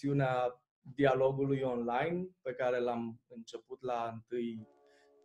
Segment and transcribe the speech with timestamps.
[0.00, 4.40] emisiunea dialogului online pe care l-am început la 1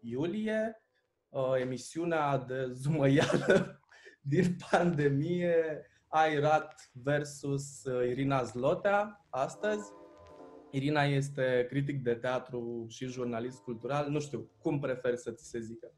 [0.02, 0.82] iulie,
[1.30, 3.82] uh, emisiunea de zumăială
[4.34, 9.91] din pandemie Airat versus uh, Irina Zlotea astăzi.
[10.72, 14.10] Irina este critic de teatru și jurnalist cultural.
[14.10, 15.94] Nu știu, cum preferi să ți se zică?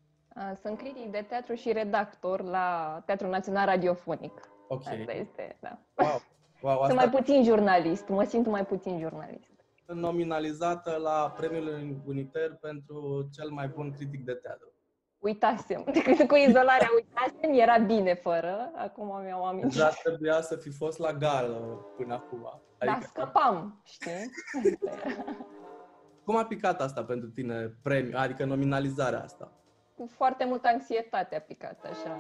[0.62, 4.50] Sunt critic de teatru și redactor la Teatrul Național Radiofonic.
[4.68, 4.88] Ok.
[4.88, 5.80] Asta este, da.
[5.96, 6.22] Wow.
[6.62, 9.52] Wow Sunt mai puțin jurnalist, mă simt mai puțin jurnalist.
[9.86, 14.72] Nominalizată la Premiul Uniter pentru cel mai bun critic de teatru.
[15.18, 15.84] Uitasem.
[15.94, 18.72] Decât cu izolarea uitasem, era bine fără.
[18.76, 19.72] Acum mi-au amintit.
[19.72, 22.42] Deja trebuia să fi fost la gală până acum.
[22.42, 23.00] Da, adică...
[23.00, 24.30] Da, scăpam, știi?
[26.26, 29.52] Cum a picat asta pentru tine, premiu, adică nominalizarea asta?
[29.96, 32.18] Cu foarte multă anxietate a picat, așa.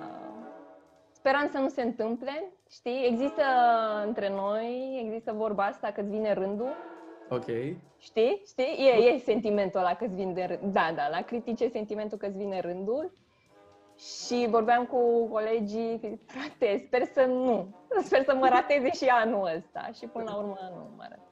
[1.11, 3.05] Speram să nu se întâmple, știi?
[3.05, 3.43] Există
[4.05, 6.73] între noi, există vorba asta că îți vine rândul.
[7.29, 7.45] Ok.
[7.97, 8.41] Știi?
[8.47, 8.75] Știi?
[8.77, 10.71] E, e sentimentul ăla că-ți vine rândul.
[10.71, 13.11] Da, da, la critice sentimentul că-ți vine rândul.
[13.97, 17.75] Și vorbeam cu colegii, frate, sper să nu.
[18.03, 19.89] Sper să mă rateze și anul ăsta.
[19.93, 21.27] Și până la urmă nu mă ratează.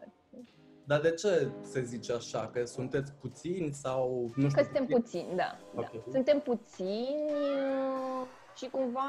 [0.87, 2.49] Dar de ce se zice așa?
[2.53, 4.61] Că sunteți puțini sau nu știu?
[4.61, 5.57] Că suntem puțini, da.
[5.75, 6.01] Okay.
[6.05, 6.11] da.
[6.11, 7.31] Suntem puțini
[8.55, 9.01] și cumva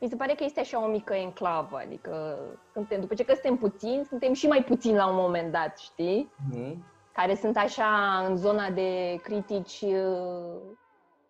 [0.00, 2.38] mi se pare că este așa o mică enclavă, adică
[2.72, 6.32] suntem, după ce că suntem puțini, suntem și mai puțini la un moment dat, știi?
[6.32, 6.76] Mm-hmm.
[7.12, 10.60] Care sunt așa în zona de critici uh,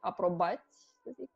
[0.01, 1.31] aprobați, să zic.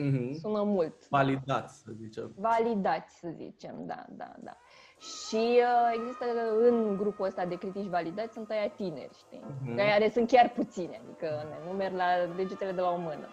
[0.00, 0.32] Mm-hmm.
[0.40, 1.08] Sună mult.
[1.08, 2.32] Validați, să zicem.
[2.36, 4.56] Validați, să zicem, da, da, da.
[4.98, 6.24] Și uh, există
[6.58, 9.42] în grupul ăsta de critici validați, sunt aia tineri, știi?
[9.42, 9.76] Mm-hmm.
[9.76, 12.04] Care sunt chiar puține, adică ne numer la
[12.36, 13.28] degetele de la o mână.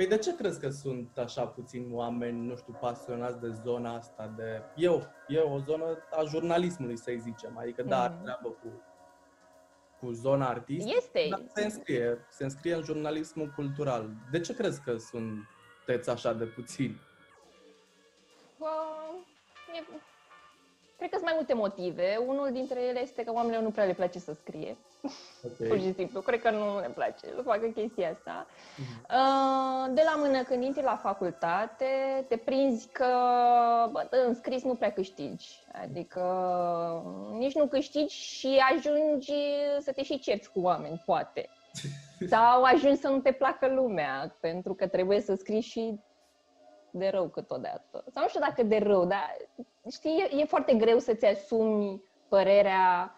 [0.00, 4.32] Păi de ce crezi că sunt așa puțini oameni, nu știu, pasionați de zona asta
[4.36, 4.62] de...
[4.76, 7.88] Eu, e o zonă a jurnalismului, să zicem, adică mm-hmm.
[7.88, 8.82] da, are treabă cu,
[10.00, 11.26] cu zona artistică, este.
[11.30, 14.10] dar se înscrie, se înscrie în jurnalismul cultural.
[14.30, 17.00] De ce crezi că sunteți așa de puțini?
[18.58, 19.26] Well,
[19.74, 19.84] e
[21.00, 22.16] Cred că sunt mai multe motive.
[22.26, 24.76] Unul dintre ele este că oamenilor nu prea le place să scrie.
[25.42, 25.66] Okay.
[25.68, 26.20] Pur și simplu.
[26.20, 28.46] Cred că nu le place să facă chestia asta.
[28.46, 29.94] Uh-huh.
[29.94, 31.84] De la mână, când intri la facultate,
[32.28, 33.06] te prinzi că
[33.90, 35.48] bă, în scris nu prea câștigi.
[35.82, 36.22] Adică
[37.38, 39.32] nici nu câștigi și ajungi
[39.80, 41.48] să te și cerți cu oameni, poate.
[42.30, 46.00] Sau ajungi să nu te placă lumea, pentru că trebuie să scrii și
[46.90, 48.04] de rău câteodată.
[48.12, 49.36] Sau nu știu dacă de rău, dar
[49.90, 53.14] știi, e, e foarte greu să-ți asumi părerea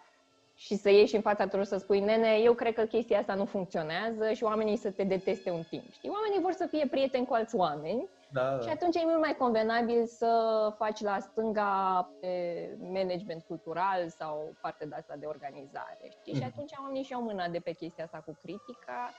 [0.55, 3.45] și să ieși în fața tuturor să spui, nene, eu cred că chestia asta nu
[3.45, 5.91] funcționează și oamenii să te deteste un timp.
[5.91, 6.09] Știi?
[6.09, 8.59] Oamenii vor să fie prieteni cu alți oameni da, da.
[8.59, 10.31] și atunci e mult mai convenabil să
[10.77, 12.33] faci la stânga pe
[12.79, 16.07] management cultural sau parte de asta de organizare.
[16.09, 16.33] Știi?
[16.33, 16.39] Mm.
[16.39, 19.11] Și atunci oamenii și-au mâna de pe chestia asta cu critica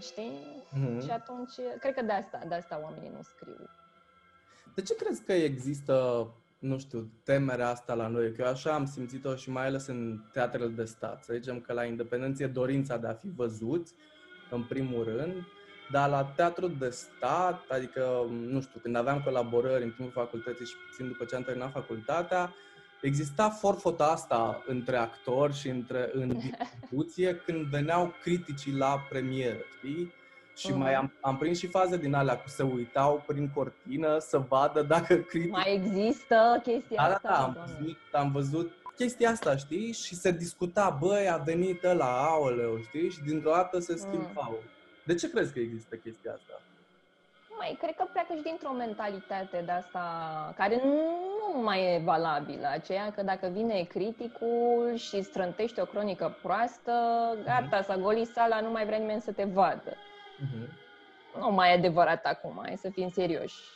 [0.00, 0.64] știi?
[0.72, 1.02] Mm-hmm.
[1.04, 3.68] Și atunci, cred că de asta, de asta oamenii nu scriu.
[4.74, 6.26] De ce crezi că există,
[6.58, 8.32] nu știu, temerea asta la noi?
[8.32, 11.24] Că eu așa am simțit-o și mai ales în teatrele de stat.
[11.24, 13.94] Să zicem că la independenție dorința de a fi văzuți,
[14.50, 15.34] în primul rând,
[15.90, 20.74] dar la teatru de stat, adică, nu știu, când aveam colaborări în timpul facultății și
[20.90, 22.54] puțin după ce am terminat facultatea,
[23.02, 30.12] exista forfota asta între actori și între, în distribuție când veneau criticii la premieră, știi?
[30.56, 30.76] Și uh-huh.
[30.76, 34.82] mai am, am prins și faze din alea cu se uitau prin cortină să vadă
[34.82, 35.50] dacă critic...
[35.50, 37.28] Mai există chestia da, asta?
[37.28, 39.92] Da, am văzut, am văzut chestia asta, știi?
[39.92, 43.10] Și se discuta, băi, a venit ăla, aoleu, știi?
[43.10, 44.52] Și dintr-o dată se schimbau.
[44.52, 44.74] Uh.
[45.04, 46.60] De ce crezi că există chestia asta?
[47.58, 50.04] Mai, cred că pleacă și dintr-o mentalitate de asta
[50.56, 56.92] care nu mai e valabilă, aceea că dacă vine criticul și strântește o cronică proastă,
[57.44, 59.92] gata, s-a golit sala, nu mai vrea nimeni să te vadă.
[59.92, 60.68] Uh-huh.
[61.38, 63.75] Nu mai e adevărat acum, hai să fim serioși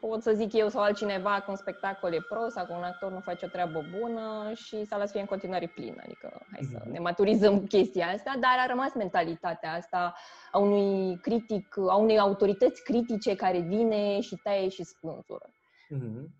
[0.00, 3.12] pot să zic eu sau altcineva că un spectacol e prost sau că un actor
[3.12, 6.00] nu face o treabă bună și sala să fie în continuare plină.
[6.04, 6.90] Adică hai să mhm.
[6.90, 10.14] ne maturizăm chestia asta, dar a rămas mentalitatea asta
[10.52, 15.50] a unui critic, a unei autorități critice care vine și taie și spânzură.
[15.94, 16.38] Mm-hmm.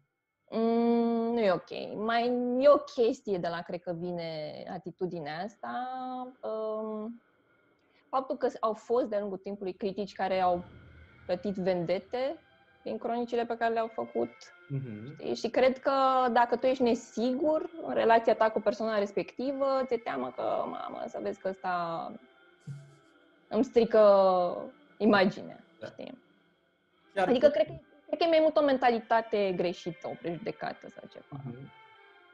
[0.51, 2.05] Mm, nu e ok.
[2.05, 2.27] Mai
[2.59, 5.73] e o chestie de la, cred că vine atitudinea asta.
[6.43, 7.23] Um,
[8.09, 10.65] faptul că au fost de-a lungul timpului critici care au
[11.27, 12.39] plătit vendete
[12.89, 14.31] din cronicile pe care le-au făcut.
[14.31, 15.15] Mm-hmm.
[15.19, 15.35] Știi?
[15.35, 15.93] Și cred că
[16.33, 21.19] dacă tu ești nesigur în relația ta cu persoana respectivă, ți-e teamă că, mamă, să
[21.23, 21.73] vezi că ăsta
[23.49, 24.03] îmi strică
[24.97, 25.87] imaginea, da.
[25.87, 26.19] știi?
[27.15, 27.73] Chiar adică cred că,
[28.07, 31.43] cred că e mai mult o mentalitate greșită, o prejudecată sau ceva.
[31.43, 31.71] Mm-hmm.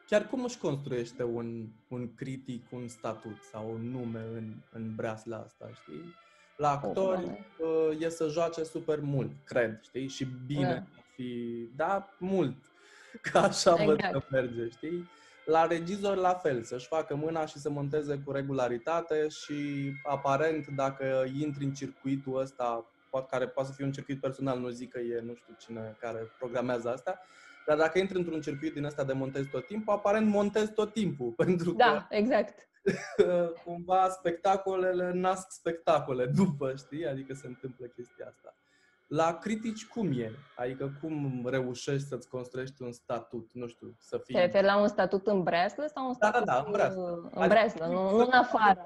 [0.07, 5.37] chiar cum își construiește un, un critic, un statut sau un nume în, în breasla
[5.37, 6.15] asta, știi?
[6.57, 10.09] La actori uh, e să joace super mult, cred, știi?
[10.09, 11.03] Și bine da.
[11.15, 12.57] fi, da, mult,
[13.31, 13.85] că așa exact.
[13.85, 15.09] văd că merge, știi?
[15.45, 21.25] La regizor la fel, să-și facă mâna și să monteze cu regularitate și aparent dacă
[21.41, 22.91] intri în circuitul ăsta,
[23.31, 26.19] care poate să fie un circuit personal, nu zic că e nu știu cine care
[26.39, 27.21] programează asta,
[27.67, 31.33] dar dacă intri într-un circuit din ăsta de montezi tot timpul, aparent montezi tot timpul.
[31.45, 32.69] Pentru da, că, exact.
[33.65, 37.07] cumva spectacolele nasc spectacole după, știi?
[37.07, 38.55] Adică se întâmplă chestia asta.
[39.07, 40.31] La critici cum e?
[40.57, 44.35] Adică cum reușești să-ți construiești un statut, nu știu, să fii...
[44.35, 47.31] Te referi la un statut în breaslă sau un statut da, da, da, în breaslă.
[47.33, 48.81] În adică breaslă, nu, nu în afară.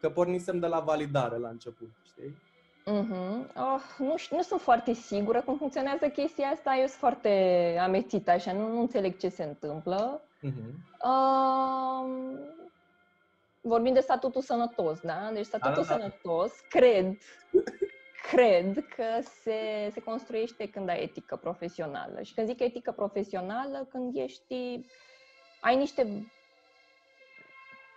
[0.00, 2.36] Că pornisem de la validare la început, știi?
[2.86, 3.46] Uh-huh.
[3.54, 6.74] Oh, nu, știu, nu sunt foarte sigură cum funcționează chestia asta.
[6.78, 7.30] Eu sunt foarte
[7.80, 10.20] amețită așa, nu, nu înțeleg ce se întâmplă.
[10.20, 10.72] Uh-huh.
[11.04, 12.38] Uh,
[13.60, 15.30] vorbim de statutul sănătos, da?
[15.32, 16.00] Deci statutul da, da, da.
[16.00, 17.16] sănătos, cred,
[18.30, 19.04] cred că
[19.42, 22.22] se, se construiește când ai etică profesională.
[22.22, 24.80] Și când zic etică profesională, când ești,
[25.60, 26.30] ai niște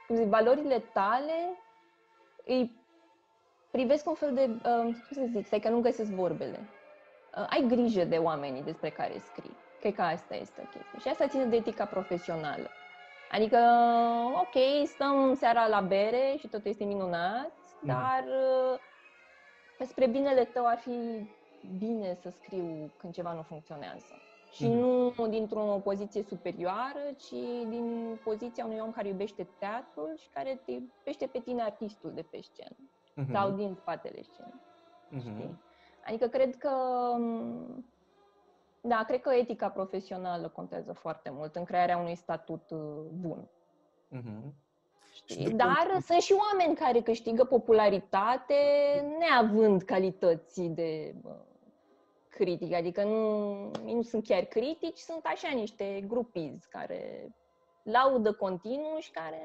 [0.10, 1.58] zic, valorile tale,
[2.46, 2.82] îi
[3.72, 6.60] privesc un fel de, uh, cum să zic, stai că nu găsesc vorbele.
[7.38, 9.58] Uh, ai grijă de oamenii despre care scrii.
[9.80, 11.00] Cred că asta este o chestie.
[11.00, 12.70] Și asta ține de etica profesională.
[13.34, 13.60] Adică,
[14.36, 17.52] ok, stăm seara la bere și tot este minunat,
[17.82, 17.94] da.
[17.94, 18.24] dar
[19.80, 21.28] uh, spre binele tău ar fi
[21.78, 24.14] bine să scriu când ceva nu funcționează.
[24.52, 24.78] Și mm.
[25.18, 30.72] nu dintr-o poziție superioară, ci din poziția unui om care iubește teatrul și care te
[30.72, 33.32] iubește pe tine artistul de pe scenă uh-huh.
[33.32, 34.62] sau din spatele scenei.
[35.12, 35.20] Uh-huh.
[35.20, 35.60] Știi?
[36.06, 36.72] Adică cred că
[38.86, 42.80] da, cred că etica profesională contează foarte mult în crearea unui statut uh,
[43.14, 43.50] bun.
[44.12, 44.54] Uh-huh.
[45.14, 45.52] Știi?
[45.52, 46.00] Dar cum...
[46.00, 48.56] sunt și oameni care câștigă popularitate
[49.20, 51.16] neavând calități de
[52.30, 57.32] critic, adică nu, nu sunt chiar critici, sunt așa niște grupizi care
[57.84, 59.42] laudă continuu și care,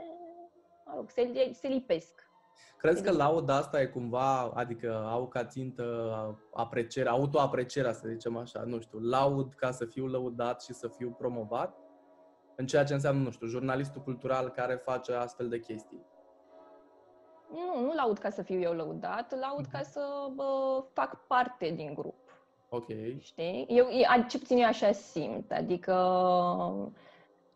[0.85, 2.28] mă rog, se, se lipesc.
[2.77, 5.85] Crezi că lauda asta e cumva, adică au ca țintă
[6.53, 11.15] aprecierea, autoaprecierea, să zicem așa, nu știu, laud ca să fiu lăudat și să fiu
[11.19, 11.77] promovat?
[12.57, 16.07] În ceea ce înseamnă, nu știu, jurnalistul cultural care face astfel de chestii.
[17.51, 19.91] Nu, nu laud ca să fiu eu lăudat, laud ca mhm.
[19.91, 22.15] să bă, fac parte din grup.
[22.69, 22.87] Ok.
[23.19, 23.67] Știi?
[23.69, 23.87] Eu,
[24.29, 25.95] ce puțin eu așa simt, adică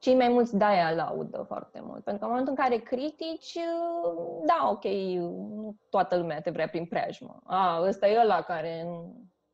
[0.02, 2.04] cei mai mulți de-aia laudă foarte mult.
[2.04, 3.58] Pentru că în momentul în care critici,
[4.46, 7.40] da, ok, nu toată lumea te vrea prin preajmă.
[7.44, 8.86] A, ăsta e ăla care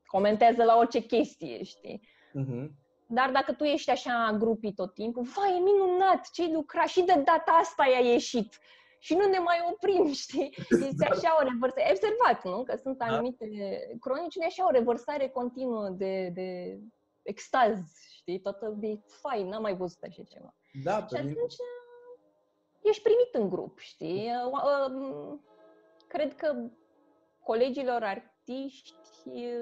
[0.06, 2.00] comentează la orice chestie, știi?
[2.28, 2.66] Uh-huh.
[3.06, 7.12] Dar dacă tu ești așa grupii tot timpul, vai, e minunat, ce lucra și de
[7.12, 8.58] data asta i-a ieșit.
[8.98, 10.54] Și nu ne mai oprim, știi?
[10.70, 11.84] Este așa o revărsare.
[11.84, 12.62] Ai observat, nu?
[12.62, 13.04] Că sunt da.
[13.04, 13.96] anumite da.
[14.00, 16.78] cronici, e așa o revărsare continuă de, de
[17.28, 17.78] extaz,
[18.10, 18.40] știi?
[18.40, 20.54] Toată e fain, n-am mai văzut așa ceva.
[20.82, 21.46] Da, și atunci mine...
[22.82, 24.30] ești primit în grup, știi?
[26.06, 26.54] Cred că
[27.42, 28.94] colegilor artiști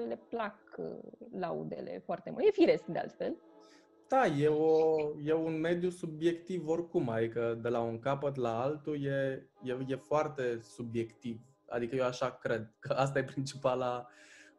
[0.07, 0.55] le plac
[1.31, 2.45] laudele foarte mult.
[2.45, 3.35] E firesc, de altfel.
[4.07, 9.05] Da, e, o, e un mediu subiectiv oricum, adică de la un capăt la altul
[9.05, 11.39] e, e, e foarte subiectiv.
[11.67, 14.07] Adică eu așa cred că asta e principala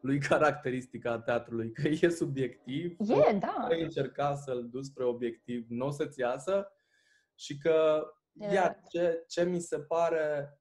[0.01, 3.67] lui caracteristica a teatrului, că e subiectiv, e, da.
[3.69, 6.71] ai încerca să-l duci spre obiectiv, nu o să-ți iasă
[7.35, 8.53] și că, yeah.
[8.53, 10.53] iar, ce, ce mi se pare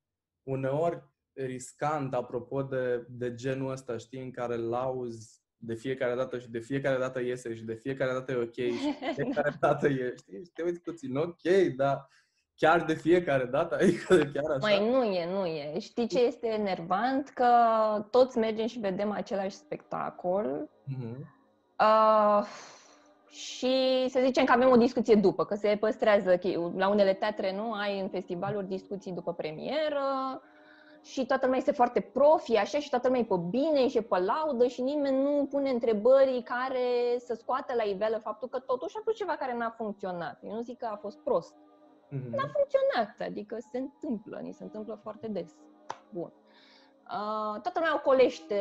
[0.43, 1.03] uneori
[1.33, 6.51] riscant, apropo de, de genul ăsta, știi, în care îl auzi de fiecare dată și
[6.51, 10.15] de fiecare dată iese și de fiecare dată e ok și de fiecare dată e,
[10.17, 11.43] știi, și te uiți puțin, ok,
[11.77, 12.09] dar
[12.59, 13.75] chiar de fiecare dată?
[13.75, 14.59] Adică chiar așa?
[14.61, 15.79] Mai nu e, nu e.
[15.79, 17.29] Știi ce este enervant?
[17.29, 17.47] Că
[18.11, 21.17] toți mergem și vedem același spectacol uh-huh.
[21.79, 22.47] uh,
[23.29, 26.39] și să zicem că avem o discuție după, că se păstrează,
[26.77, 30.43] la unele teatre nu ai în festivaluri discuții după premieră,
[31.03, 34.03] și toată lumea este foarte profi, așa, și toată lumea e pe bine și e
[34.03, 38.97] pe laudă și nimeni nu pune întrebări care să scoată la iveală faptul că totuși
[38.99, 40.39] a fost ceva care n-a funcționat.
[40.43, 41.55] Eu nu zic că a fost prost.
[42.11, 42.31] Mm-hmm.
[42.31, 45.55] N-a funcționat, adică se întâmplă, ni se întâmplă foarte des.
[46.11, 46.33] Bun.
[47.05, 48.59] Uh, toată lumea ocolește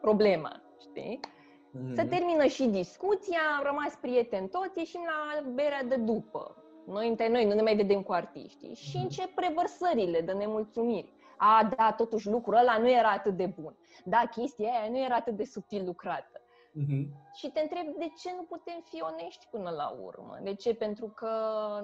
[0.00, 1.20] problema, știi?
[1.20, 1.94] Mm-hmm.
[1.94, 6.56] Se termină și discuția, am rămas prieteni toți, ieșim la berea de după.
[6.86, 8.70] Noi între noi nu ne mai vedem cu artiștii.
[8.70, 8.90] Mm-hmm.
[8.90, 11.12] Și încep revărsările de nemulțumiri.
[11.36, 13.76] A, da, totuși lucrul ăla nu era atât de bun.
[14.04, 16.35] Da, chestia aia nu era atât de subtil lucrată.
[16.80, 17.04] Uh-huh.
[17.34, 20.38] și te întreb de ce nu putem fi onești până la urmă.
[20.42, 20.74] De ce?
[20.74, 21.30] Pentru că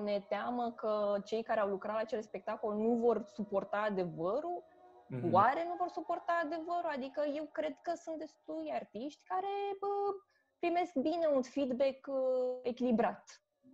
[0.03, 4.63] ne teamă că cei care au lucrat la acel spectacol nu vor suporta adevărul?
[4.63, 5.31] Uh-huh.
[5.31, 6.91] Oare nu vor suporta adevărul?
[6.97, 9.93] Adică eu cred că sunt destui artiști care bă,
[10.59, 12.17] primesc bine un feedback uh,
[12.63, 13.25] echilibrat.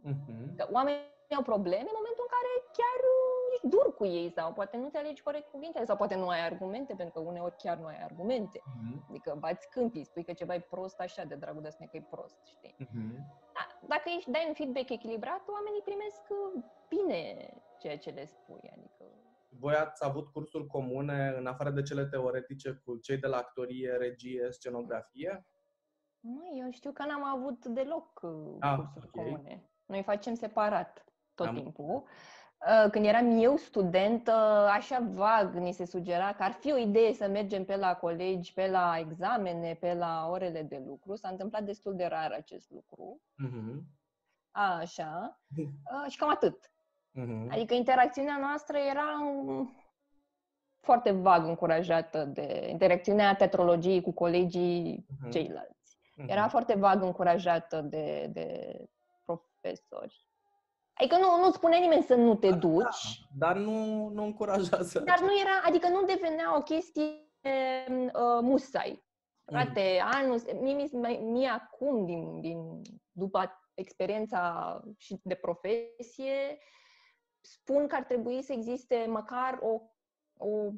[0.09, 0.57] Uh-huh.
[0.57, 3.28] Că oamenii au probleme în momentul în care chiar uh,
[3.59, 6.45] ești dur cu ei sau poate nu te alegi corect cuvintele sau poate nu ai
[6.45, 8.59] argumente, pentru că uneori chiar nu ai argumente.
[8.59, 9.09] Uh-huh.
[9.09, 11.97] Adică bați câmpii, spui că ceva e prost așa de dragul de a spune că
[11.97, 12.77] e prost, știi?
[12.81, 13.17] Uh-huh.
[13.55, 17.49] Da, dacă ești, dai un feedback echilibrat, oamenii primesc uh, bine
[17.81, 19.05] ceea ce le spui, adică...
[19.51, 23.91] Voi ați avut cursuri comune, în afară de cele teoretice, cu cei de la actorie,
[23.93, 25.47] regie, scenografie?
[26.21, 29.25] Măi, eu știu că n-am avut deloc uh, ah, cursuri okay.
[29.25, 29.71] comune.
[29.87, 31.55] Noi facem separat tot Am...
[31.55, 32.05] timpul.
[32.67, 34.29] Uh, când eram eu student,
[34.71, 38.53] așa vag ni se sugera că ar fi o idee să mergem pe la colegi,
[38.53, 41.15] pe la examene, pe la orele de lucru.
[41.15, 43.21] S-a întâmplat destul de rar acest lucru.
[43.47, 43.83] Uh-huh.
[44.51, 45.41] Așa.
[45.57, 46.71] Uh, și cam atât.
[47.21, 47.49] Uh-huh.
[47.49, 49.07] Adică interacțiunea noastră era
[50.81, 55.31] foarte vag încurajată de interacțiunea teatrologiei cu colegii uh-huh.
[55.31, 55.99] ceilalți.
[55.99, 56.27] Uh-huh.
[56.27, 58.77] Era foarte vag încurajată de, de
[59.25, 60.28] profesori.
[60.99, 63.27] Adică nu, nu spune nimeni să nu te da, duci.
[63.33, 65.01] Da, dar nu, nu încurajează.
[65.01, 67.03] Dar nu era, adică nu devenea o chestie
[67.43, 69.07] uh, musai.
[69.45, 70.11] Frate, mm.
[70.13, 76.59] anul, mie, mie, mie acum, din, din, după experiența și de profesie,
[77.41, 79.81] spun că ar trebui să existe măcar o,
[80.37, 80.71] o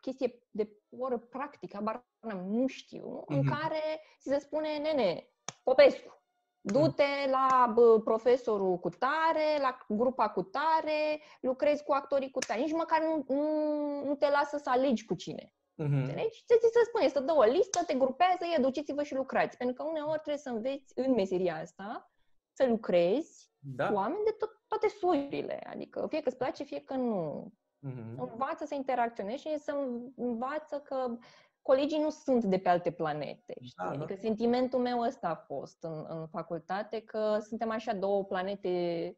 [0.00, 2.08] chestie de oră practică, abar
[2.46, 3.34] nu știu, mm-hmm.
[3.34, 5.30] în care se spune, nene,
[5.62, 6.19] Popescu,
[6.60, 12.60] Du-te la bă, profesorul cu tare, la grupa cu tare, lucrezi cu actorii cu tare.
[12.60, 15.52] Nici măcar nu, nu, nu te lasă să alegi cu cine.
[15.82, 15.92] Uh-huh.
[15.92, 16.44] Înțelegi?
[16.46, 17.08] Ce ți se spune?
[17.08, 19.56] Să dă o listă, te grupează, ia duceți-vă și lucrați.
[19.56, 22.10] Pentru că uneori trebuie să înveți în meseria asta
[22.52, 23.88] să lucrezi da.
[23.88, 25.66] cu oameni de tot, toate surile.
[25.72, 27.52] Adică fie că îți place, fie că nu.
[27.88, 28.16] Uh-huh.
[28.16, 29.72] Învață să interacționezi și să
[30.16, 31.16] învață că
[31.62, 33.54] colegii nu sunt de pe alte planete.
[33.60, 33.74] Știi?
[33.76, 34.20] Da, adică da.
[34.20, 39.16] sentimentul meu ăsta a fost în, în facultate, că suntem așa două planete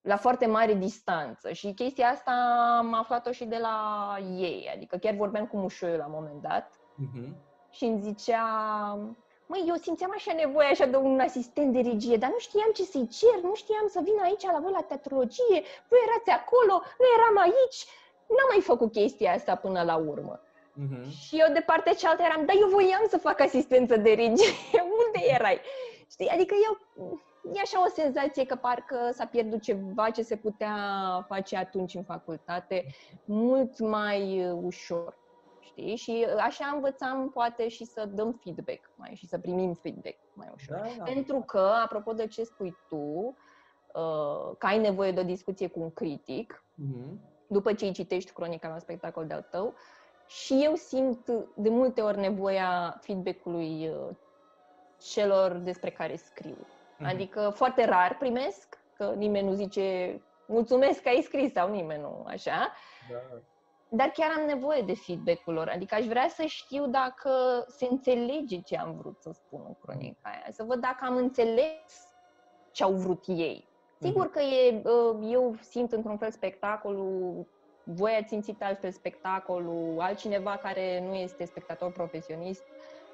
[0.00, 1.52] la foarte mare distanță.
[1.52, 2.32] Și chestia asta
[2.78, 4.70] am aflat-o și de la ei.
[4.74, 7.28] Adică chiar vorbeam cu mușoiul la un moment dat uh-huh.
[7.70, 8.44] și îmi zicea
[9.46, 12.82] Măi, eu simțeam așa nevoie așa de un asistent de regie, dar nu știam ce
[12.82, 17.06] să-i cer, nu știam să vin aici la voi la teatrologie, voi erați acolo, nu
[17.16, 17.78] eram aici.
[18.34, 20.40] N-am mai făcut chestia asta până la urmă.
[20.78, 21.10] Uh-huh.
[21.10, 24.52] Și eu de partea cealaltă eram, da, eu voiam să fac asistență de regie.
[25.04, 25.60] Unde erai?
[26.10, 26.28] Știi?
[26.28, 26.78] Adică eu,
[27.54, 30.74] e așa o senzație că parcă s-a pierdut ceva ce se putea
[31.28, 32.86] face atunci în facultate
[33.24, 35.18] mult mai uh, ușor.
[35.60, 35.96] Știi?
[35.96, 40.76] Și așa învățam poate și să dăm feedback mai și să primim feedback mai ușor.
[40.76, 41.02] Da, da.
[41.04, 45.80] Pentru că, apropo de ce spui tu, uh, că ai nevoie de o discuție cu
[45.80, 47.12] un critic, uh-huh.
[47.46, 49.72] după ce îi citești cronica la spectacol de-al tău, uh,
[50.30, 54.16] și eu simt de multe ori nevoia feedback-ului uh,
[55.00, 56.56] celor despre care scriu.
[56.56, 57.06] Mm-hmm.
[57.06, 62.24] Adică foarte rar primesc, că nimeni nu zice mulțumesc că ai scris sau nimeni nu
[62.26, 62.72] așa.
[63.10, 63.40] Da.
[63.88, 65.68] Dar chiar am nevoie de feedback-ul lor.
[65.68, 70.18] Adică aș vrea să știu dacă se înțelege ce am vrut să spun în cronica
[70.22, 70.46] aia.
[70.50, 72.08] Să văd dacă am înțeles
[72.70, 73.68] ce au vrut ei.
[74.00, 74.32] Sigur mhm.
[74.32, 77.46] că e, uh, eu simt într-un fel spectacolul
[77.94, 82.62] voi ați simțit altfel spectacolul, altcineva care nu este spectator profesionist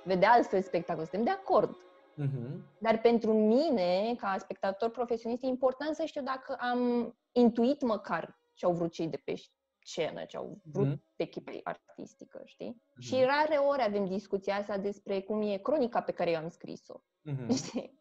[0.06, 1.04] vede altfel spectacol.
[1.04, 1.76] Suntem de acord.
[2.22, 2.78] Uh-huh.
[2.78, 8.66] Dar pentru mine, ca spectator profesionist, e important să știu dacă am intuit măcar ce
[8.66, 9.34] au vrut cei de pe
[9.78, 11.16] scenă, ce au vrut uh-huh.
[11.16, 12.82] echipa artistică, știi?
[12.82, 12.98] Uh-huh.
[13.00, 17.02] Și rare ori avem discuția asta despre cum e cronica pe care eu am scris-o.
[17.30, 17.54] Uh-huh.
[17.64, 17.98] Știi?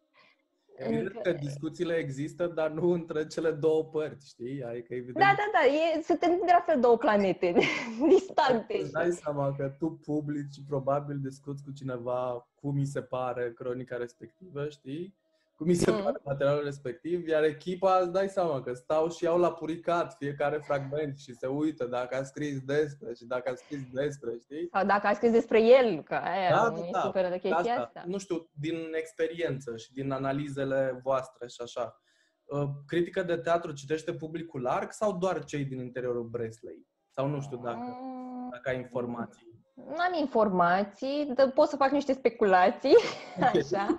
[0.78, 4.64] Evident că discuțiile există, dar nu între cele două părți, știi?
[4.64, 5.26] Adică, evident...
[5.26, 7.54] Da, da, da, e, suntem de la fel două planete
[8.10, 8.78] distante.
[8.82, 13.98] Îți dai seama că tu publici, probabil discuți cu cineva cum mi se pare cronica
[13.98, 15.14] respectivă, știi?
[15.56, 16.04] Cum mi se mm.
[16.04, 20.58] pare materialul respectiv, iar echipa, îți dai seama că stau și iau la puricat fiecare
[20.58, 24.70] fragment și se uită dacă a scris despre și dacă a scris despre, știi?
[24.72, 27.82] Sau dacă a scris despre el, că aia da, da, da, super de chestia asta,
[27.82, 28.04] asta.
[28.06, 32.02] Nu știu, din experiență și din analizele voastre și așa,
[32.46, 36.88] uh, critică de teatru citește publicul larg sau doar cei din interiorul Breslei?
[37.10, 38.50] Sau nu știu dacă, mm.
[38.52, 39.54] dacă ai informații.
[39.76, 42.96] Nu am informații, dar pot să fac niște speculații,
[43.54, 43.96] așa.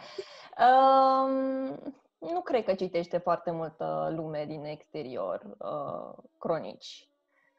[0.58, 7.08] Um, nu cred că citește foarte multă lume din exterior uh, cronici.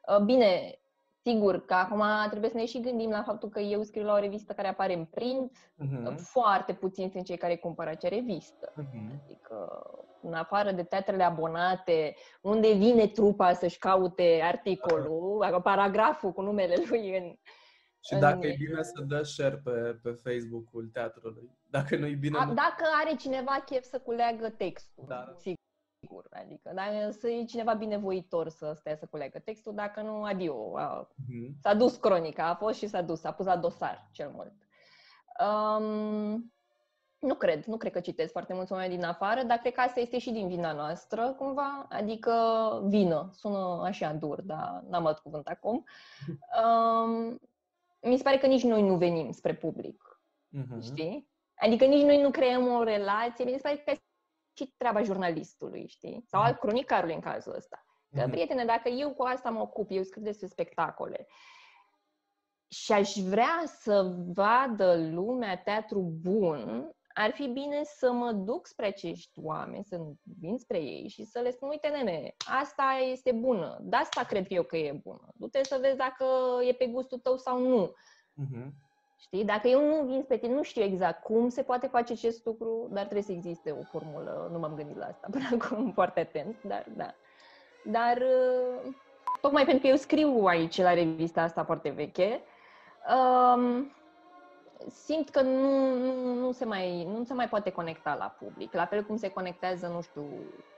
[0.08, 0.78] Uh, bine,
[1.28, 4.18] Sigur că acum trebuie să ne și gândim la faptul că eu scriu la o
[4.18, 6.14] revistă care apare în print, uh-huh.
[6.16, 8.72] foarte puțini sunt cei care cumpără acea revistă.
[8.72, 9.22] Uh-huh.
[9.24, 9.82] Adică,
[10.22, 15.62] în afară de teatrele abonate, unde vine trupa să-și caute articolul, uh-huh.
[15.62, 17.36] paragraful cu numele lui în,
[18.00, 18.20] și în...
[18.20, 21.57] dacă e bine să dă share pe, pe Facebook-ul teatrului.
[21.70, 22.38] Dacă nu e bine...
[22.38, 22.54] A, nu...
[22.54, 25.32] Dacă are cineva chef să culeagă textul, da.
[25.36, 25.56] sigur
[26.00, 26.26] sigur.
[26.30, 30.76] Adică dacă să e cineva binevoitor să stea să culeagă textul, dacă nu, adio.
[30.76, 31.60] A, uh-huh.
[31.62, 34.52] S-a dus cronica, a fost și s-a dus, s-a pus la dosar cel mult.
[35.46, 36.52] Um,
[37.18, 40.00] nu cred, nu cred că citesc foarte mulți oameni din afară, dar cred că asta
[40.00, 42.32] este și din vina noastră, cumva, adică
[42.86, 45.84] vină, sună așa dur, dar n-am alt cuvânt acum.
[46.64, 47.38] Um,
[48.02, 50.20] mi se pare că nici noi nu venim spre public,
[50.56, 50.82] uh-huh.
[50.82, 51.28] știi?
[51.60, 53.92] Adică nici noi nu creăm o relație, mi se pare că
[54.56, 56.24] și treaba jurnalistului, știi?
[56.26, 57.84] Sau al cronicarului în cazul ăsta.
[58.14, 58.30] Că, mm-hmm.
[58.30, 61.26] prietene, dacă eu cu asta mă ocup, eu scriu despre spectacole
[62.68, 68.86] și aș vrea să vadă lumea teatru bun, ar fi bine să mă duc spre
[68.86, 73.78] acești oameni, să vin spre ei și să le spun, uite, nene, asta este bună,
[73.82, 75.28] de asta cred eu că e bună.
[75.34, 76.24] Du-te să vezi dacă
[76.68, 77.94] e pe gustul tău sau nu.
[78.42, 78.70] Uh-huh.
[79.20, 79.44] Știi?
[79.44, 82.88] Dacă eu nu vin spre tine, nu știu exact cum se poate face acest lucru,
[82.90, 84.48] dar trebuie să existe o formulă.
[84.52, 87.14] Nu m-am gândit la asta până acum foarte atent, dar da.
[87.84, 88.92] Dar uh,
[89.40, 92.40] tocmai pentru că eu scriu aici la revista asta foarte veche,
[93.14, 93.92] um,
[94.90, 98.72] simt că nu, nu, nu, se mai, nu se mai poate conecta la public.
[98.72, 100.24] La fel cum se conectează, nu știu,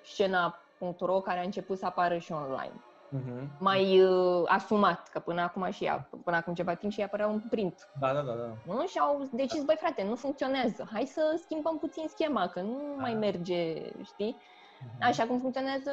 [0.03, 2.81] scena.ro care a început să apară și online
[3.17, 3.59] uh-huh.
[3.59, 7.27] mai uh, asumat, că până acum și ea, până acum ceva timp și ea apărea
[7.27, 7.89] un print.
[8.01, 8.73] Da, da, da, da.
[8.75, 8.87] Nu?
[8.87, 13.01] Și au decis, băi frate, nu funcționează, hai să schimbăm puțin schema, că nu da.
[13.01, 14.37] mai merge, știi?
[14.37, 14.99] Uh-huh.
[15.01, 15.91] Așa cum funcționează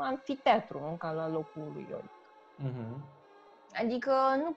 [0.00, 2.10] amfiteatru, nu ca la locul lui Ioric.
[2.64, 3.14] Uh-huh.
[3.80, 4.56] Adică nu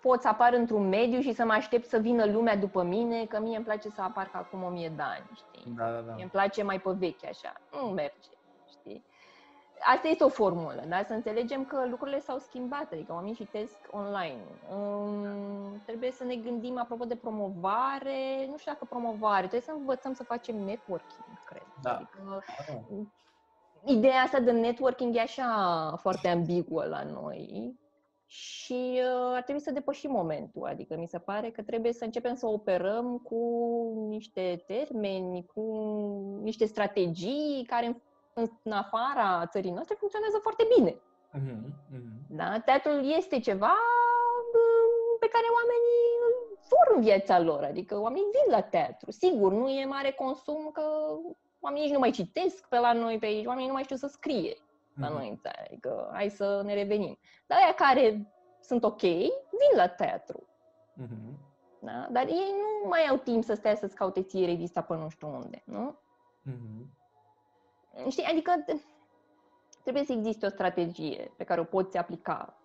[0.00, 3.40] pot să apar într-un mediu și să mă aștept să vină lumea după mine, că
[3.40, 5.72] mie îmi place să apar ca acum o mie de ani, știi?
[5.76, 6.12] Da, da, da.
[6.12, 7.52] Mie îmi place mai pe veche așa.
[7.72, 8.35] Nu merge, știi?
[9.80, 11.02] Asta este o formulă, da?
[11.02, 14.44] Să înțelegem că lucrurile s-au schimbat, adică oamenii citesc online.
[14.76, 20.12] Um, trebuie să ne gândim apropo de promovare, nu știu dacă promovare, trebuie să învățăm
[20.12, 21.66] să facem networking, cred.
[21.82, 21.94] Da.
[21.94, 22.74] Adică, da.
[23.84, 27.74] Ideea asta de networking e așa foarte ambiguă la noi
[28.26, 30.66] și uh, ar trebui să depășim momentul.
[30.66, 33.38] Adică mi se pare că trebuie să începem să operăm cu
[34.08, 35.62] niște termeni, cu
[36.42, 38.02] niște strategii care
[38.62, 40.90] în afara țării noastre funcționează foarte bine.
[40.90, 41.58] Uh-huh,
[41.94, 42.26] uh-huh.
[42.28, 42.58] Da?
[42.64, 43.74] Teatrul este ceva
[45.20, 46.04] pe care oamenii
[46.68, 49.10] vor în viața lor, adică oamenii vin la teatru.
[49.10, 50.82] Sigur, nu e mare consum că
[51.60, 54.06] oamenii nici nu mai citesc pe la noi pe aici, oamenii nu mai știu să
[54.06, 55.00] scrie uh-huh.
[55.00, 57.18] la noi în țară, adică hai să ne revenim.
[57.46, 60.48] Dar aia care sunt ok, vin la teatru.
[61.02, 61.44] Uh-huh.
[61.80, 62.08] Da?
[62.10, 65.28] Dar ei nu mai au timp să stea să-ți caute ție revista pe nu știu
[65.28, 65.98] unde, nu?
[66.50, 67.04] Uh-huh.
[68.08, 68.64] Știi, adică
[69.82, 72.58] trebuie să existe o strategie pe care o poți aplica.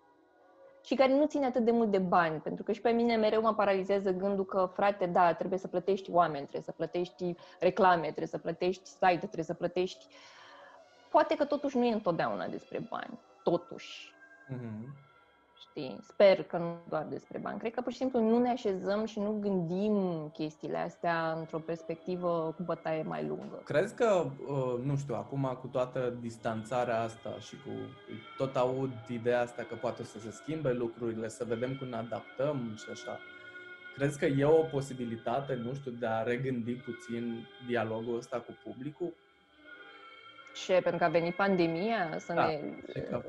[0.84, 3.40] Și care nu ține atât de mult de bani, pentru că și pe mine mereu
[3.40, 8.26] mă paralizează gândul că, frate, da, trebuie să plătești oameni, trebuie să plătești reclame, trebuie
[8.26, 10.06] să plătești site, trebuie să plătești...
[11.10, 14.14] Poate că totuși nu e întotdeauna despre bani, totuși.
[14.48, 15.10] Mm-hmm
[15.72, 15.98] știi?
[16.02, 17.58] Sper că nu doar despre bani.
[17.58, 22.54] Cred că pur și simplu nu ne așezăm și nu gândim chestiile astea într-o perspectivă
[22.56, 23.62] cu bătaie mai lungă.
[23.64, 27.70] Crezi că, uh, nu știu, acum cu toată distanțarea asta și cu
[28.36, 32.74] tot aud ideea asta că poate să se schimbe lucrurile, să vedem cum ne adaptăm
[32.76, 33.18] și așa,
[33.96, 39.14] crezi că e o posibilitate, nu știu, de a regândi puțin dialogul ăsta cu publicul?
[40.52, 40.72] Ce?
[40.72, 42.16] Pentru că a venit pandemia?
[42.18, 42.60] Să da, ne...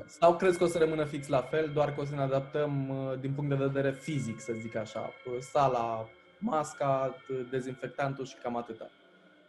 [0.06, 2.88] Sau crezi că o să rămână fix la fel, doar că o să ne adaptăm
[2.88, 5.12] uh, din punct de vedere fizic, să zic așa.
[5.26, 6.08] Uh, sala,
[6.38, 8.90] masca, uh, dezinfectantul și cam atâta.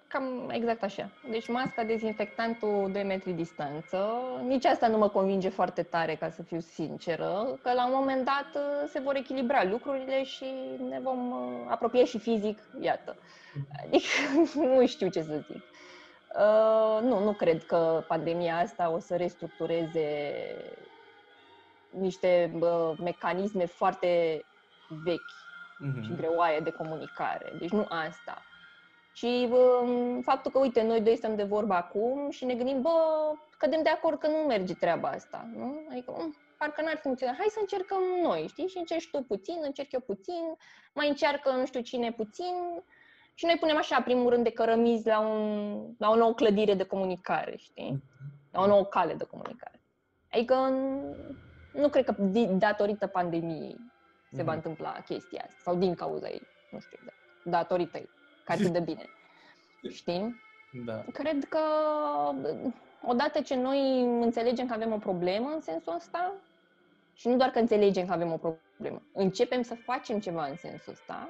[0.07, 1.09] Cam exact așa.
[1.29, 4.07] Deci masca, dezinfectantul, 2 metri distanță.
[4.47, 8.25] Nici asta nu mă convinge foarte tare, ca să fiu sinceră, că la un moment
[8.25, 10.45] dat se vor echilibra lucrurile și
[10.89, 11.33] ne vom
[11.67, 13.15] apropia și fizic, iată.
[13.53, 13.67] Mhm.
[13.85, 15.63] Adică nu știu ce să zic.
[16.37, 20.09] Uh, nu, nu cred că pandemia asta o să restructureze
[21.89, 24.41] niște uh, mecanisme foarte
[25.03, 26.03] vechi uh-huh.
[26.03, 27.53] și greoaie de comunicare.
[27.59, 28.41] Deci nu asta.
[29.13, 32.91] Și uh, faptul că, uite, noi doi stăm de vorbă acum și ne gândim, bă,
[33.57, 35.87] cădem de acord că nu merge treaba asta, nu?
[35.89, 37.33] Adică, um, parcă n-ar funcționa.
[37.37, 38.67] Hai să încercăm noi, știi?
[38.67, 40.57] Și încerci tu puțin, încerc eu puțin,
[40.93, 42.83] mai încearcă nu știu cine puțin
[43.37, 46.83] și noi punem așa, primul rând, de cărămizi la, un, la o nouă clădire de
[46.83, 48.03] comunicare, știi?
[48.51, 49.81] La o nouă cale de comunicare.
[50.31, 50.55] Adică
[51.73, 53.77] nu cred că di- datorită pandemiei
[54.31, 54.55] se va Mhm.
[54.55, 58.09] întâmpla chestia asta sau din cauza ei, nu știu exact, datorită ei,
[58.45, 59.05] că atât de bine.
[59.89, 60.35] Știi?
[60.85, 61.03] Da.
[61.13, 61.59] Cred că
[63.07, 66.33] odată ce noi înțelegem că avem o problemă în sensul ăsta,
[67.13, 70.91] și nu doar că înțelegem că avem o problemă, începem să facem ceva în sensul
[70.91, 71.29] ăsta,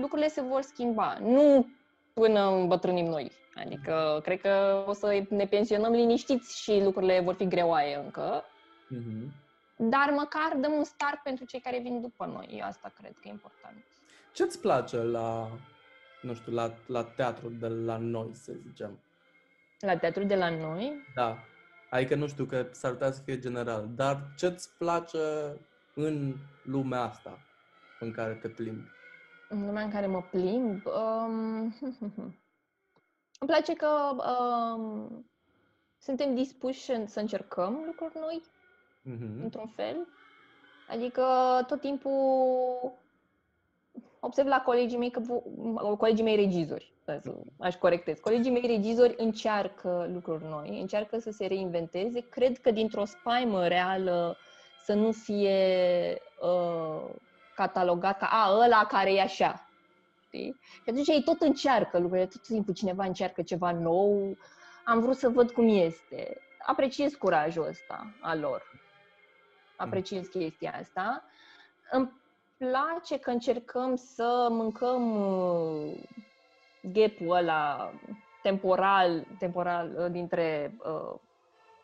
[0.00, 1.18] lucrurile se vor schimba.
[1.20, 1.68] Nu
[2.12, 3.32] până îmbătrânim noi.
[3.54, 8.44] Adică, cred că o să ne pensionăm liniștiți și lucrurile vor fi greoaie încă,
[8.88, 9.32] Mhm.
[9.76, 12.48] dar măcar dăm un start pentru cei care vin după noi.
[12.58, 13.84] Eu asta cred că e important.
[14.32, 15.48] Ce-ți place la,
[16.22, 18.98] nu știu, la, la teatru de la noi, să zicem?
[19.80, 21.38] La teatru de la noi, Da.
[21.90, 25.18] Adică nu știu că s-ar putea să fie general, dar ce-ți place
[25.94, 27.38] în lumea asta
[28.00, 28.88] în care te plimbi?
[29.52, 31.74] În lumea în care mă plimb, um,
[33.40, 33.88] îmi place că
[34.76, 35.26] um,
[35.98, 38.42] suntem dispuși în- să încercăm lucruri noi,
[39.02, 39.42] Mhm.
[39.42, 40.06] într-un fel.
[40.88, 41.22] Adică
[41.66, 42.12] tot timpul
[44.20, 48.18] observ la colegii mei că vo- colegii mei regizori, ca să aș corectez.
[48.18, 52.20] Colegii mei regizori încearcă lucruri noi, încearcă să se reinventeze.
[52.20, 54.36] Cred că dintr-o spaimă reală
[54.84, 57.10] să nu fie uh,
[57.54, 59.68] catalogat ca a, ăla care e așa.
[60.26, 60.56] Știi?
[60.74, 64.36] Și atunci ei tot încearcă lucrurile, tot timpul cineva încearcă ceva nou.
[64.84, 66.40] Am vrut să văd cum este.
[66.66, 68.62] Apreciez curajul ăsta al lor.
[69.76, 71.24] Apreciez chestia asta.
[71.90, 72.22] Îmi
[72.56, 75.98] place că încercăm să mâncăm uh,
[76.92, 77.92] gap-ul ăla
[78.42, 81.18] temporal, temporal uh, dintre uh,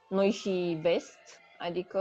[0.09, 2.01] noi și vest, adică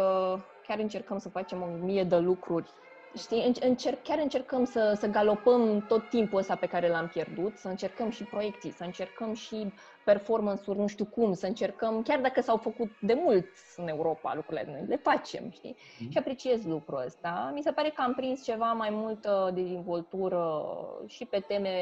[0.68, 2.70] chiar încercăm să facem o mie de lucruri.
[3.16, 7.58] Știi, Înc- încerc, chiar încercăm să, să galopăm tot timpul ăsta pe care l-am pierdut,
[7.58, 9.74] să încercăm și proiecții, să încercăm și
[10.06, 14.68] performance-uri nu știu cum, să încercăm, chiar dacă s-au făcut de mult în Europa lucrurile,
[14.72, 15.76] noi le facem, știi?
[16.00, 16.12] Mhm.
[16.12, 17.52] Și apreciez lucrul ăsta.
[17.54, 20.66] Mi se pare că am prins ceva mai multă dezvoltură
[21.06, 21.76] și pe teme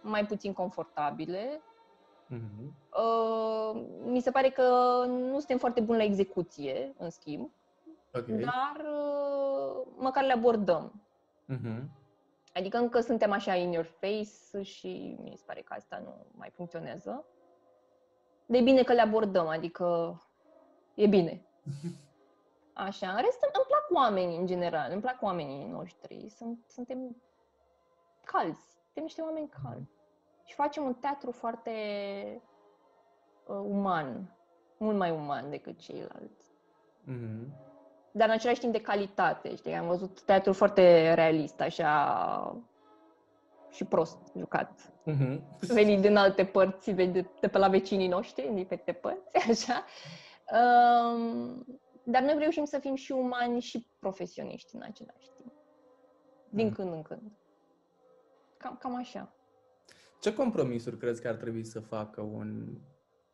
[0.00, 1.60] mai puțin confortabile.
[2.26, 2.74] Mhm.
[2.96, 4.62] Uh, mi se pare că
[5.08, 7.50] nu suntem foarte buni la execuție, în schimb,
[8.18, 8.26] Ok.
[8.26, 11.02] dar uh, măcar le abordăm.
[11.44, 11.90] Mhm.
[12.54, 16.50] Adică încă suntem așa in your face și mi se pare că asta nu mai
[16.50, 17.24] funcționează.
[18.46, 20.18] De bine că le abordăm, adică
[20.94, 21.46] e bine.
[22.72, 27.16] Așa, în rest îmi plac oamenii în general, îmi plac oamenii noștri, Sunt, suntem
[28.24, 29.96] calzi, suntem niște oameni calzi.
[30.44, 31.70] Și facem un teatru foarte
[33.46, 34.36] uh, uman,
[34.78, 36.50] mult mai uman decât ceilalți.
[37.04, 37.52] Mhm.
[38.18, 39.74] Dar în același timp de calitate, știi?
[39.74, 42.62] Am văzut teatru foarte realist, așa
[43.70, 44.92] și prost jucat.
[45.04, 45.42] Mhm.
[45.60, 49.84] Venit din alte părți, veni de, de pe la vecinii noștri, din diferite părți, așa.
[50.52, 51.66] Um,
[52.02, 55.52] dar noi reușim să fim și umani și profesioniști în același timp.
[56.48, 56.72] Din Mm.
[56.72, 57.32] când în când.
[58.56, 59.32] Cam, cam așa.
[60.20, 62.78] Ce compromisuri crezi că ar trebui să facă un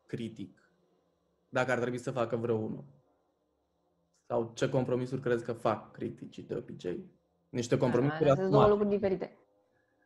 [0.05, 0.69] critic?
[1.49, 2.83] Dacă ar trebui să facă vreunul?
[4.27, 7.05] Sau ce compromisuri crezi că fac criticii de obicei?
[7.49, 8.69] Niște compromisuri Astea sunt două asumate.
[8.83, 9.37] lucruri diferite.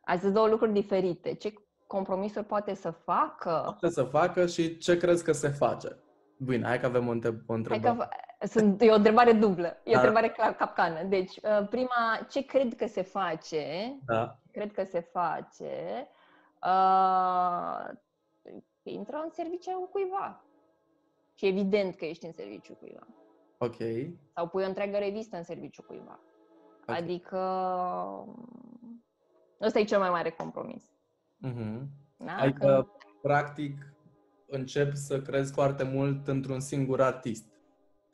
[0.00, 1.34] Astea sunt două lucruri diferite.
[1.34, 1.54] Ce
[1.86, 3.76] compromisuri poate să facă?
[3.80, 5.96] Ce să facă și ce crezi că se face?
[6.36, 7.96] Bine, hai că avem o, între- o Hai întrebare.
[7.98, 8.08] că
[8.44, 9.66] v- sunt, e o întrebare dublă.
[9.66, 9.96] E o Da.
[9.98, 11.02] întrebare clar capcană.
[11.02, 13.96] Deci, uh, prima, ce cred că se face?
[14.06, 14.38] Da.
[14.52, 16.06] Cred că se face.
[16.62, 17.88] Uh,
[18.82, 20.44] intră în serviciul cuiva.
[21.34, 23.06] Și evident că ești în serviciul cuiva.
[23.62, 23.76] Ok.
[24.34, 26.20] Sau pui o întreagă revistă în serviciul cuiva.
[26.80, 26.96] Ok.
[26.96, 27.38] Adică
[29.60, 30.82] ăsta e cel mai mare compromis.
[31.36, 31.88] Mhm.
[32.16, 32.36] Da?
[32.36, 33.92] Adică, practic,
[34.46, 37.44] începi să crezi foarte mult într-un singur artist.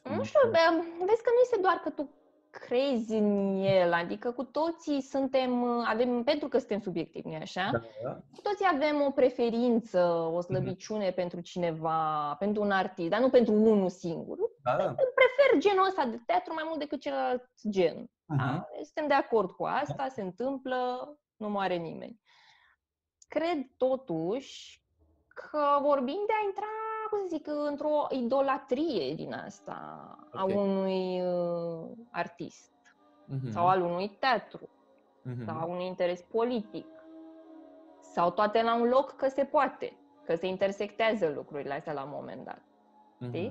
[0.03, 2.11] Nu știu, bă, vezi că nu este doar că tu
[2.59, 7.69] crezi în el, adică cu toții suntem, avem, pentru că suntem subiectivi, nu așa?
[7.73, 8.11] Da, da.
[8.11, 13.53] Cu toții avem o preferință, o slăbiciune pentru cineva, pentru un artist, dar nu pentru
[13.53, 14.39] unul singur.
[14.63, 14.85] da, da.
[14.85, 18.11] Prefer genul ăsta de teatru mai mult decât celălalt gen.
[18.25, 18.39] Mhm.
[18.39, 18.69] Da?
[18.83, 22.21] Suntem de acord cu asta, se întâmplă, nu moare nimeni.
[23.29, 24.85] Cred totuși
[25.35, 26.67] că vorbim de a intra,
[27.11, 29.75] cum să zic, într-o idolatrie din asta
[30.33, 30.49] a Ok.
[30.49, 32.75] unui uh, artist
[33.27, 33.51] Mhm.
[33.51, 34.69] sau al unui teatru
[35.23, 35.45] Mhm.
[35.45, 36.87] sau a unui interes politic
[38.01, 42.11] sau toate la un loc că se poate, că se intersectează lucrurile astea la un
[42.13, 42.63] moment dat.
[43.29, 43.49] știi?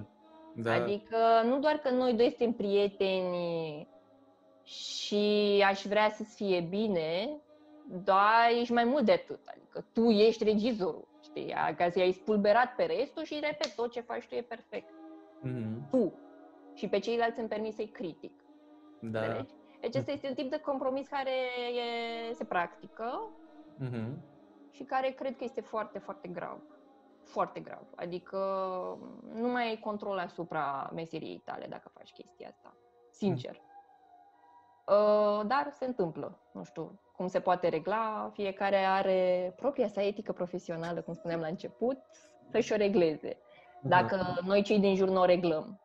[0.53, 0.61] Mhm.
[0.63, 0.73] Da.
[0.73, 3.87] Adică nu doar că noi doi suntem prieteni
[4.63, 7.29] și aș vrea să-ți fie bine,
[8.03, 9.39] dar ești mai mult de atât.
[9.47, 11.53] Adică tu ești regizorul, știi?
[11.77, 14.93] Ca să i-ai spulberat pe restul și repet, tot ce faci tu e perfect.
[15.41, 15.89] Mhm.
[15.89, 16.13] Tu.
[16.73, 18.43] și pe ceilalți îmi permit să-i critic.
[19.01, 19.19] Da.
[19.19, 19.53] Înțelegi?
[19.81, 21.31] Deci ăsta este un tip de compromis care
[22.29, 23.29] e, se practică
[23.77, 24.17] Mhm.
[24.71, 26.61] și care cred că este foarte, foarte grav.
[27.23, 27.81] Foarte grav.
[27.95, 28.37] Adică
[29.33, 32.75] nu mai ai control asupra meseriei tale dacă faci chestia asta.
[33.11, 33.51] Sincer.
[33.55, 33.61] Uh,
[35.47, 36.39] Dar se întâmplă.
[36.51, 38.29] Nu știu cum se poate regla.
[38.33, 41.97] Fiecare are propria sa etică profesională, cum spuneam la început,
[42.51, 43.37] să-și o regleze.
[43.81, 45.79] Dacă noi cei din jur nu o reglăm.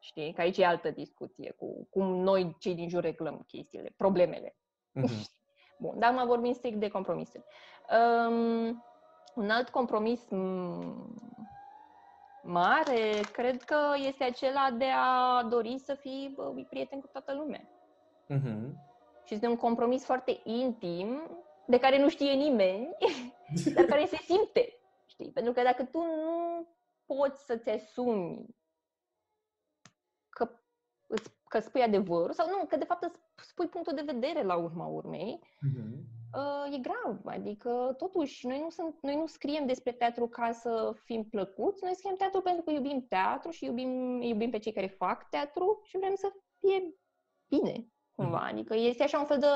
[0.00, 0.32] Știi?
[0.32, 4.56] Că aici e altă discuție cu cum noi cei din jur reglăm chestiile, problemele.
[4.92, 5.06] Mhm.
[5.78, 7.44] Bun, dar mă vorbim strict de compromisuri.
[8.28, 8.84] Um,
[9.34, 11.04] un alt compromis m-
[12.42, 17.68] mare, cred că este acela de a dori să fii bă, prieten cu toată lumea.
[18.34, 18.76] Mhm.
[19.24, 21.30] Și este un compromis foarte intim,
[21.66, 22.88] de care nu știe nimeni,
[23.74, 24.76] dar care se simte.
[25.06, 25.30] Știi?
[25.32, 26.66] Pentru că dacă tu nu
[27.06, 28.46] poți să-ți asumi
[30.28, 30.50] că,
[31.08, 34.56] îți- că spui adevărul, sau nu, că de fapt îți spui punctul de vedere la
[34.56, 36.04] urma urmei, Mhm.
[36.36, 37.20] uh, e grav.
[37.26, 41.94] Adică, totuși, noi nu, sunt, noi nu scriem despre teatru ca să fim plăcuți, noi
[41.94, 45.98] scriem teatru pentru că iubim teatru și iubim, iubim pe cei care fac teatru și
[45.98, 46.94] vrem să fie
[47.48, 47.86] bine,
[48.22, 48.38] cumva.
[48.38, 49.46] Adică este așa un fel de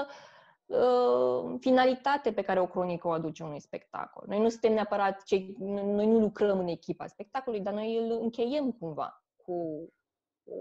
[0.76, 4.24] uh, finalitate pe care o cronică o aduce unui spectacol.
[4.26, 8.72] Noi nu suntem neapărat cei, noi nu lucrăm în echipa spectacolului, dar noi îl încheiem
[8.72, 9.52] cumva cu
[10.44, 10.54] o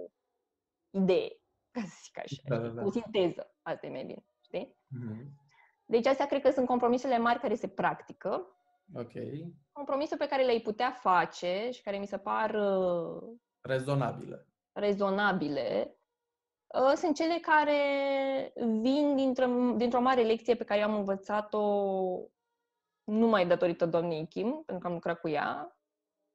[0.89, 1.29] idee,
[1.71, 2.67] ca să zic așa, Da, știi?
[2.67, 2.81] da, da.
[2.81, 3.55] cu o sinteză.
[3.61, 4.77] Asta e mai bine, știi?
[4.87, 5.43] Mhm.
[5.85, 8.49] Deci astea cred că sunt compromisurile mari care se practică,
[8.95, 9.11] Ok.
[9.71, 13.23] compromisuri pe care le-ai putea face și care mi se par uh,
[13.61, 14.47] Rezonabilă.
[14.71, 15.95] rezonabile, uh,
[16.95, 17.79] sunt cele care
[18.55, 21.61] vin dintr-o, dintr-o mare lecție pe care am învățat-o
[23.03, 25.77] numai datorită doamnei Kim, pentru că am lucrat cu ea,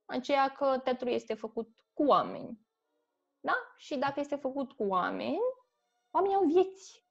[0.04, 2.58] aceea că teatru este făcut cu oameni.
[3.40, 3.54] Da?
[3.76, 5.38] Și dacă este făcut cu oameni,
[6.10, 7.04] oamenii au vieți.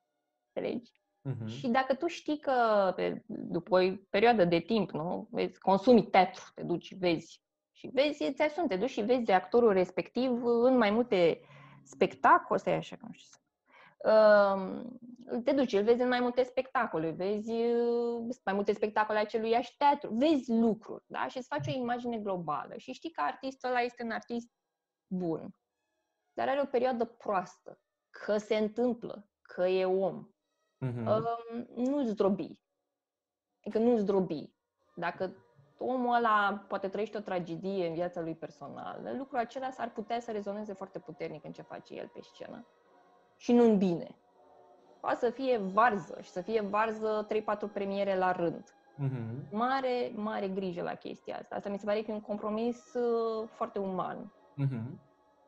[0.54, 0.92] Înțelegi?
[1.22, 1.48] Mhm.
[1.48, 6.44] Și dacă tu știi că pe, după o perioadă de timp, nu, vezi, consumi teatru,
[6.56, 10.92] te duci, vezi și vezi, îți asumi, te duci și vezi actorul respectiv în mai
[10.92, 11.42] multe
[11.90, 13.38] spectacole, stai așa, că nu știu să
[14.04, 14.82] Uh,
[15.44, 20.14] te duci, îl vezi în mai multe spectacole, vezi uh, mai multe spectacole aceluiași teatru,
[20.14, 21.28] vezi lucruri, da?
[21.28, 24.50] Și îți faci o imagine globală și știi că artistul ăla este un artist
[25.08, 25.56] bun,
[26.34, 30.28] dar are o perioadă proastă, că se întâmplă, că e om,
[30.78, 31.08] Mhm.
[31.08, 32.62] um, nu zdrobi.
[33.62, 34.54] Adică nu zdrobi.
[34.96, 35.36] Dacă
[35.80, 40.32] omul ăla poate trăiește o tragedie în viața lui personală, lucrul acela s-ar putea să
[40.32, 42.66] rezoneze foarte puternic în ce face el pe scenă.
[43.38, 44.16] Și nu în bine.
[45.00, 47.28] Poate să fie varză și să fie varză
[47.70, 48.74] 3-4 premiere la rând.
[48.96, 49.48] Mhm.
[49.52, 51.56] Mare, mare grijă la chestia asta.
[51.56, 54.32] Asta mi se pare că e un compromis uh, foarte uman.
[54.56, 55.00] Mhm.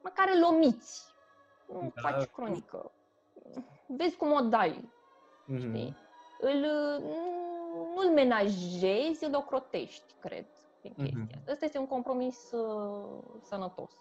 [0.04, 1.14] Măcar îl omiți.
[1.68, 2.10] Nu Da.
[2.10, 2.92] faci cronică.
[3.88, 4.90] Vezi cum o dai.
[5.46, 5.60] Mhm.
[5.60, 5.96] știi?
[6.42, 10.46] Îl, nu- nu-l menajezi, îl ocrotești, cred,
[10.80, 11.06] prin Mhm.
[11.06, 11.52] chestia asta.
[11.52, 13.92] Ăsta este un compromis uh, sănătos.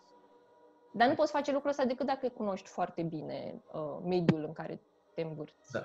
[0.92, 4.80] Dar nu poți face lucrul ăsta decât dacă cunoști foarte bine uh, mediul în care
[5.14, 5.70] te învârți.
[5.72, 5.80] Da.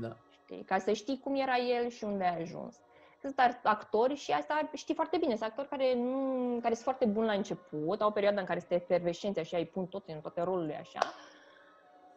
[0.00, 0.16] Da.
[0.42, 0.64] Știi?
[0.64, 2.76] Ca să știi cum era el și unde a ajuns.
[3.20, 5.36] Sunt ar- actori și asta știi foarte bine.
[5.36, 8.58] Sunt actori care, nu, care sunt foarte buni la început, au o perioadă în care
[8.58, 11.00] este efervescență și îi pun tot în toate rolurile așa.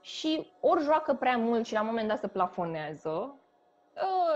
[0.02, 3.32] Și ori joacă prea mult și la un moment dat se plafonează uh,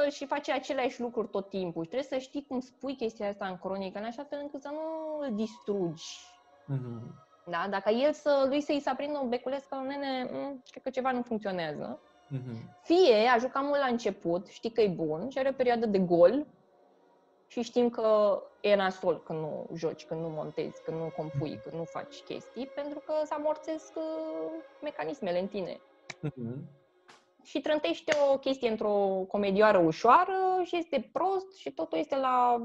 [0.09, 1.83] și face aceleași lucruri tot timpul.
[1.83, 4.69] Și trebuie să știi cum spui chestia asta în cronică, în așa fel încât să
[4.71, 6.05] nu îl distrugi.
[6.65, 7.25] Mhm.
[7.45, 7.67] Da?
[7.69, 10.89] Dacă el să, lui să-i se aprindă un beculeț pe un nene, mm, cred că
[10.89, 11.99] ceva nu funcționează.
[12.27, 12.75] Mhm.
[12.83, 15.99] Fie a jucat mult la început, știi că e bun și are o perioadă de
[15.99, 16.45] gol
[17.47, 21.75] și știm că e nasol când nu joci, când nu montezi, când nu compui, când
[21.75, 24.03] nu faci chestii, pentru că se amorțesc uh,
[24.81, 25.79] mecanismele în tine.
[26.19, 26.69] Mhm.
[27.47, 32.61] Și trântește o chestie într-o comedioară ușoară și este prost și totul este la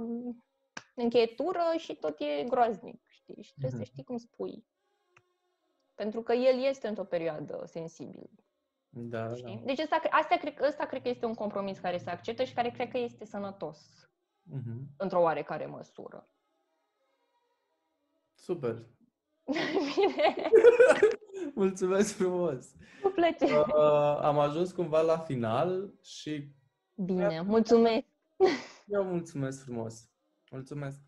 [0.94, 3.42] încheietură și tot e groaznic, știi?
[3.42, 3.84] Și trebuie Mhm.
[3.84, 4.64] să știi cum spui.
[5.94, 8.30] Pentru că el este într-o perioadă sensibilă.
[8.88, 9.34] Da, da.
[9.34, 9.62] Știi?
[9.64, 12.70] Deci asta, asta, cred, asta cred că este un compromis care se acceptă și care
[12.70, 14.08] cred că este sănătos,
[14.42, 14.80] Mhm.
[14.96, 16.28] într-o oarecare măsură.
[18.34, 18.86] Super.
[19.94, 20.50] Bine,
[21.54, 22.66] Mulțumesc frumos.
[23.02, 23.58] cu plăcere.
[23.58, 26.48] Uh, am ajuns cumva la final și
[26.94, 28.04] Bine, mulțumesc.
[28.86, 30.08] eu mulțumesc frumos.
[30.50, 31.00] Mulțumesc.